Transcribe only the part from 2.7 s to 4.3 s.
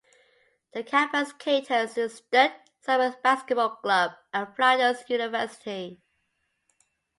Sabres Basketball Club